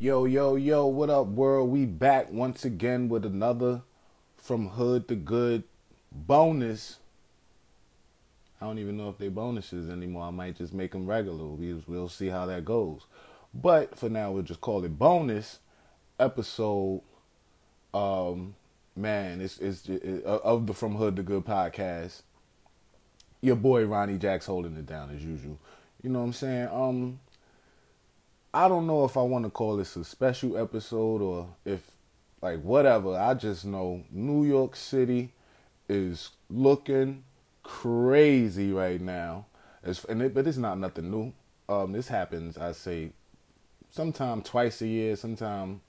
[0.00, 1.70] Yo, yo, yo, what up, world?
[1.70, 3.82] We back once again with another
[4.36, 5.64] From Hood to Good
[6.12, 6.98] bonus.
[8.60, 10.22] I don't even know if they bonuses anymore.
[10.22, 11.46] I might just make them regular.
[11.46, 13.06] We, we'll see how that goes.
[13.52, 15.58] But for now, we'll just call it bonus
[16.20, 17.02] episode.
[17.92, 18.54] Um,
[18.94, 22.22] man, it's, it's, it, of the From Hood to Good podcast.
[23.40, 25.58] Your boy Ronnie Jack's holding it down as usual.
[26.04, 26.68] You know what I'm saying?
[26.68, 27.18] Um,
[28.52, 31.82] I don't know if I want to call this a special episode or if
[32.40, 33.14] like whatever.
[33.14, 35.34] I just know New York City
[35.88, 37.24] is looking
[37.62, 39.46] crazy right now.
[39.82, 41.32] It's, and it, but it's not nothing new.
[41.68, 43.12] Um, this happens, I say,
[43.90, 45.82] sometime twice a year, sometime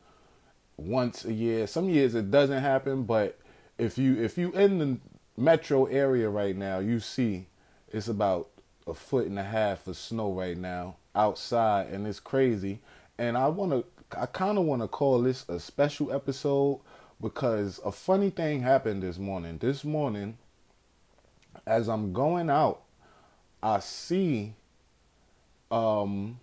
[0.76, 1.66] once a year.
[1.66, 3.40] Some years it doesn't happen, but
[3.78, 4.98] if you if you in the
[5.38, 7.48] metro area right now, you see
[7.88, 8.50] it's about
[8.86, 12.80] a foot and a half of snow right now outside and it's crazy.
[13.18, 13.86] And I want to,
[14.20, 16.82] I kind of want to call this a special episode
[17.22, 19.58] because a funny thing happened this morning.
[19.58, 20.38] This morning,
[21.66, 22.82] as I'm going out,
[23.62, 24.54] I see
[25.72, 26.40] um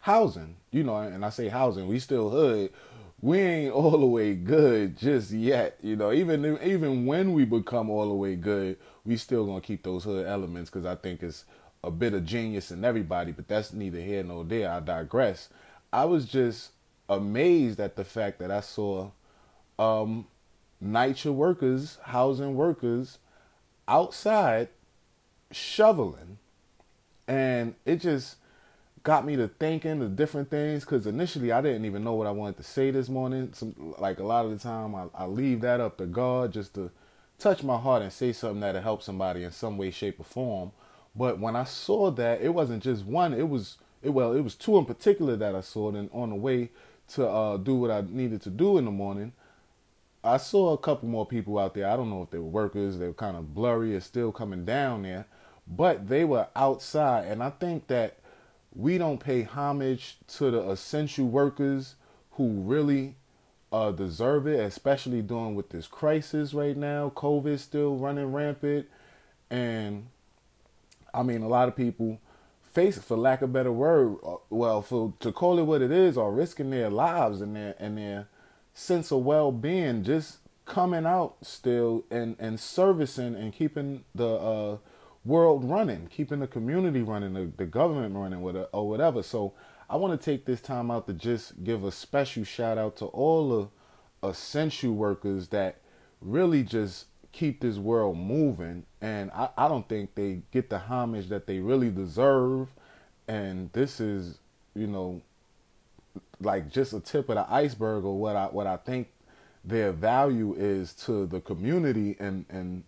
[0.00, 2.72] housing, you know, and I say housing, we still hood.
[3.20, 6.12] We ain't all the way good just yet, you know.
[6.12, 10.26] Even even when we become all the way good, we still gonna keep those hood
[10.26, 11.44] elements because I think it's
[11.84, 14.70] a bit of genius in everybody, but that's neither here nor there.
[14.70, 15.48] I digress.
[15.92, 16.70] I was just
[17.08, 19.10] amazed at the fact that I saw
[19.78, 20.26] um,
[20.84, 23.18] NYCHA workers, housing workers,
[23.86, 24.68] outside
[25.50, 26.38] shoveling.
[27.26, 28.36] And it just
[29.02, 32.30] got me to thinking of different things because initially I didn't even know what I
[32.30, 33.50] wanted to say this morning.
[33.52, 36.74] Some, like a lot of the time, I, I leave that up to God just
[36.74, 36.90] to
[37.38, 40.72] touch my heart and say something that'll help somebody in some way, shape, or form.
[41.18, 43.34] But when I saw that, it wasn't just one.
[43.34, 45.90] It was it, well, it was two in particular that I saw.
[45.90, 46.70] And on the way
[47.14, 49.32] to uh, do what I needed to do in the morning,
[50.22, 51.88] I saw a couple more people out there.
[51.88, 52.98] I don't know if they were workers.
[52.98, 53.96] They were kind of blurry.
[53.96, 55.26] It's still coming down there,
[55.66, 57.26] but they were outside.
[57.26, 58.18] And I think that
[58.74, 61.96] we don't pay homage to the essential workers
[62.32, 63.16] who really
[63.72, 67.10] uh, deserve it, especially doing with this crisis right now.
[67.16, 68.86] COVID still running rampant,
[69.50, 70.06] and
[71.12, 72.20] I mean, a lot of people
[72.62, 76.16] face, for lack of better word, uh, well, for to call it what it is,
[76.16, 78.28] are risking their lives and their and their
[78.74, 84.76] sense of well being, just coming out still and and servicing and keeping the uh,
[85.24, 88.40] world running, keeping the community running, the, the government running,
[88.72, 89.22] or whatever.
[89.22, 89.54] So
[89.90, 93.06] I want to take this time out to just give a special shout out to
[93.06, 93.70] all
[94.22, 95.80] the essential workers that
[96.20, 97.06] really just
[97.38, 98.84] keep this world moving.
[99.00, 102.68] And I, I don't think they get the homage that they really deserve.
[103.28, 104.38] And this is,
[104.74, 105.22] you know,
[106.40, 109.08] like just a tip of the iceberg of what I what I think
[109.64, 112.84] their value is to the community and and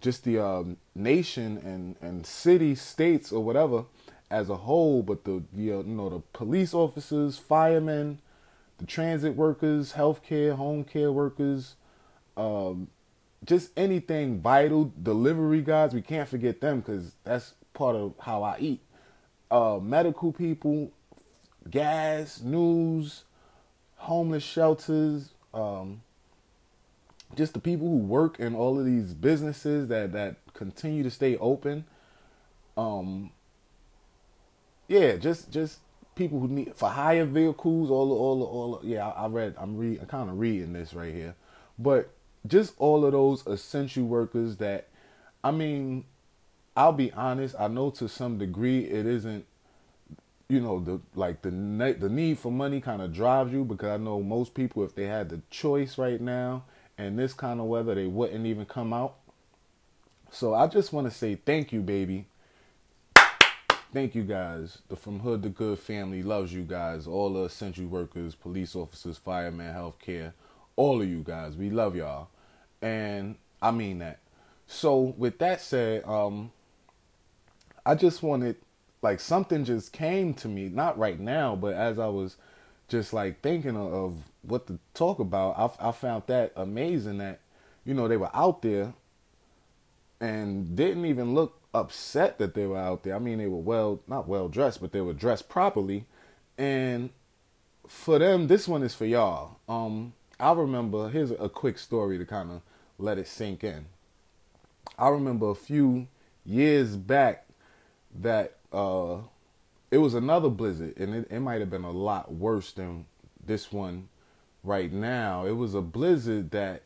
[0.00, 3.84] just the um, nation and and city states or whatever
[4.30, 5.02] as a whole.
[5.02, 8.20] But the you know the police officers, firemen,
[8.78, 11.76] the transit workers, healthcare, home care workers,
[12.36, 12.88] um,
[13.44, 18.56] just anything vital, delivery guys, we can't forget them because that's part of how I
[18.60, 18.80] eat.
[19.50, 20.92] Uh, medical people,
[21.68, 23.24] gas, news,
[23.96, 26.02] homeless shelters, um,
[27.34, 31.36] just the people who work in all of these businesses that that continue to stay
[31.38, 31.84] open.
[32.76, 33.30] Um,
[34.88, 35.80] yeah, just just
[36.14, 39.08] people who need for hire vehicles, all all all yeah.
[39.08, 41.34] I, I read, I'm I'm kind of reading this right here,
[41.78, 42.10] but
[42.46, 44.88] just all of those essential workers that
[45.44, 46.04] I mean,
[46.76, 49.46] I'll be honest, I know to some degree it isn't
[50.48, 53.96] you know the like the the need for money kind of drives you because I
[53.96, 56.64] know most people if they had the choice right now
[56.98, 59.14] and this kind of weather they wouldn't even come out.
[60.30, 62.26] So I just want to say thank you baby.
[63.92, 64.78] Thank you guys.
[64.88, 67.06] The From Hood to Good family loves you guys.
[67.06, 70.32] All the essential workers, police officers, firemen, healthcare,
[70.76, 71.56] all of you guys.
[71.56, 72.28] We love y'all
[72.82, 74.18] and I mean that.
[74.66, 76.50] So with that said, um,
[77.86, 78.56] I just wanted
[79.00, 82.36] like something just came to me, not right now, but as I was
[82.88, 87.40] just like thinking of, of what to talk about, I, I found that amazing that
[87.84, 88.92] you know they were out there
[90.20, 93.14] and didn't even look upset that they were out there.
[93.14, 96.06] I mean, they were well, not well dressed, but they were dressed properly.
[96.58, 97.10] And
[97.88, 99.58] for them, this one is for y'all.
[99.68, 102.62] Um, I remember, here's a quick story to kind of
[102.98, 103.86] let it sink in.
[104.98, 106.08] I remember a few
[106.44, 107.46] years back
[108.20, 109.18] that uh,
[109.92, 113.06] it was another blizzard, and it, it might have been a lot worse than
[113.46, 114.08] this one
[114.64, 115.46] right now.
[115.46, 116.82] It was a blizzard that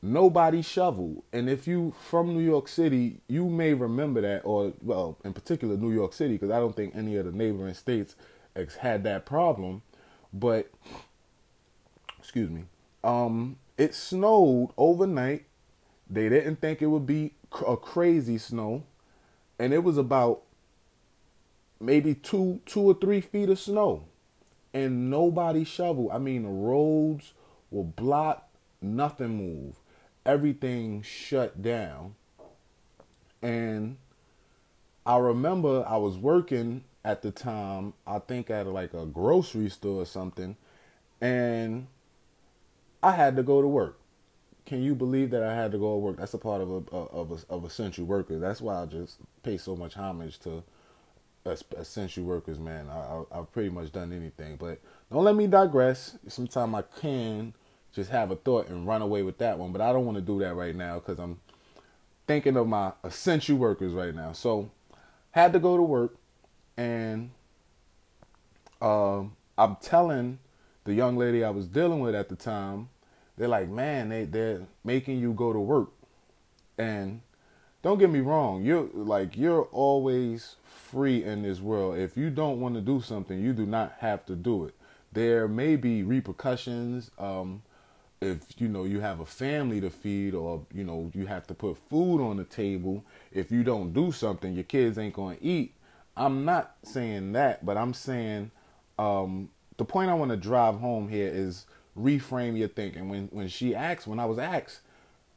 [0.00, 1.24] nobody shoveled.
[1.30, 5.76] And if you from New York City, you may remember that, or well, in particular
[5.76, 8.16] New York City, because I don't think any of the neighboring states
[8.80, 9.82] had that problem.
[10.32, 10.70] But
[12.22, 12.64] excuse me,
[13.04, 15.44] um, it snowed overnight.
[16.08, 17.34] They didn't think it would be
[17.66, 18.84] a crazy snow,
[19.58, 20.42] and it was about
[21.80, 24.04] maybe two, two or three feet of snow,
[24.72, 26.10] and nobody shoveled.
[26.12, 27.32] I mean, the roads
[27.70, 28.48] were blocked,
[28.80, 29.76] nothing moved
[30.24, 32.14] everything shut down.
[33.42, 33.96] And
[35.04, 40.02] I remember I was working at the time, I think at like a grocery store
[40.02, 40.56] or something,
[41.20, 41.88] and
[43.02, 43.98] I had to go to work.
[44.64, 46.16] Can you believe that I had to go to work?
[46.18, 48.40] That's a part of a of a, of essential workers.
[48.40, 50.62] That's why I just pay so much homage to
[51.44, 52.88] essential workers, man.
[52.88, 56.16] I, have pretty much done anything, but don't let me digress.
[56.28, 57.54] Sometimes I can
[57.92, 59.72] just have a thought and run away with that one.
[59.72, 61.40] But I don't want to do that right now because I'm
[62.26, 64.32] thinking of my essential workers right now.
[64.32, 64.70] So
[65.32, 66.14] had to go to work,
[66.76, 67.30] and
[68.80, 70.38] um, I'm telling
[70.84, 72.88] the young lady I was dealing with at the time,
[73.36, 75.90] they're like, man, they they're making you go to work,
[76.78, 77.22] and
[77.82, 81.98] don't get me wrong, you're like you're always free in this world.
[81.98, 84.74] If you don't want to do something, you do not have to do it.
[85.12, 87.10] There may be repercussions.
[87.18, 87.62] Um,
[88.22, 91.54] if you know you have a family to feed or you know you have to
[91.54, 95.44] put food on the table if you don't do something your kids ain't going to
[95.44, 95.74] eat
[96.16, 98.50] i'm not saying that but i'm saying
[98.98, 101.66] um, the point i want to drive home here is
[101.98, 104.80] reframe your thinking when when she asked when i was asked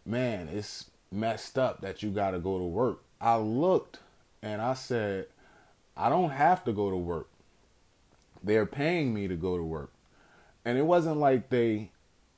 [0.05, 3.99] man it's messed up that you got to go to work i looked
[4.41, 5.25] and i said
[5.97, 7.27] i don't have to go to work
[8.43, 9.91] they're paying me to go to work
[10.63, 11.91] and it wasn't like they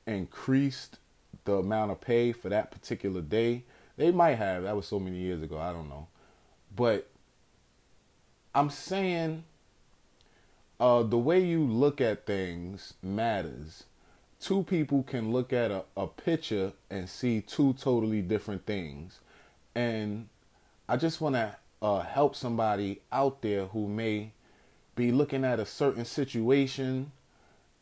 [0.06, 0.98] increased
[1.44, 3.64] the amount of pay for that particular day.
[3.96, 4.64] They might have.
[4.64, 5.58] That was so many years ago.
[5.58, 6.08] I don't know.
[6.74, 7.08] But
[8.54, 9.44] I'm saying
[10.80, 13.84] uh, the way you look at things matters.
[14.40, 19.18] Two people can look at a, a picture and see two totally different things.
[19.74, 20.28] And
[20.88, 24.32] I just want to uh, help somebody out there who may
[24.94, 27.12] be looking at a certain situation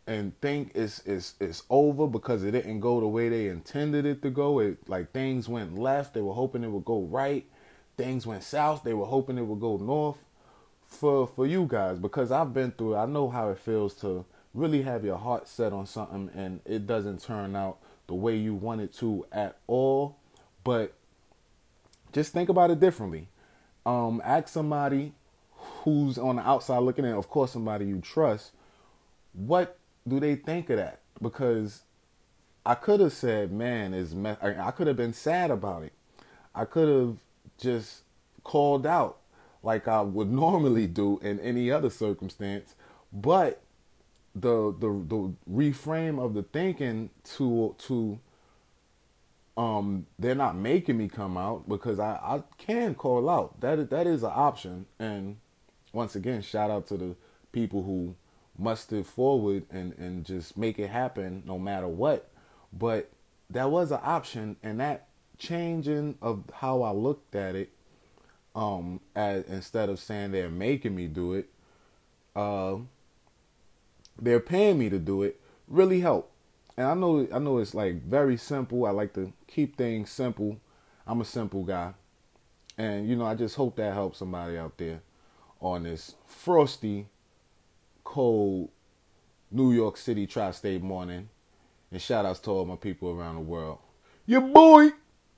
[0.07, 4.23] and think it's it's it's over because it didn't go the way they intended it
[4.23, 4.61] to go.
[4.61, 7.45] It like things went left, they were hoping it would go right.
[7.97, 10.19] Things went south, they were hoping it would go north.
[10.87, 14.25] For for you guys, because I've been through it, I know how it feels to
[14.55, 18.55] really have your heart set on something and it doesn't turn out the way you
[18.55, 20.17] want it to at all.
[20.65, 20.95] But
[22.13, 23.29] just think about it differently.
[23.85, 25.13] Um, ask somebody
[25.53, 28.53] who's on the outside looking in, of course, somebody you trust,
[29.33, 29.79] what
[30.09, 31.01] do they think of that?
[31.21, 31.83] Because
[32.65, 34.37] I could have said, "Man, is me-.
[34.41, 35.93] I could have been sad about it.
[36.55, 37.19] I could have
[37.59, 38.03] just
[38.43, 39.19] called out
[39.67, 42.75] like I would normally do in any other circumstance,
[43.13, 43.61] but
[44.35, 48.19] the the the reframe of the thinking to to
[49.57, 53.61] um they're not making me come out because I I can call out.
[53.61, 55.37] That that is an option and
[55.93, 57.17] once again shout out to the
[57.53, 58.15] people who
[58.59, 62.29] muster forward and, and just make it happen no matter what.
[62.73, 63.11] But
[63.51, 65.07] that was an option, and that
[65.39, 67.71] changing of how I looked at it,
[68.57, 71.51] um, as instead of saying they're making me do it,
[72.35, 72.77] uh,
[74.21, 76.33] they're paying me to do it, really help.
[76.77, 78.87] And I know I know it's like very simple.
[78.87, 80.59] I like to keep things simple.
[81.07, 81.93] I'm a simple guy.
[82.79, 85.01] And you know, I just hope that helps somebody out there
[85.61, 87.07] on this frosty
[88.05, 88.71] cold
[89.51, 91.29] New York City tri-state morning.
[91.93, 93.79] And shout outs to all my people around the world.
[94.27, 94.91] Your boy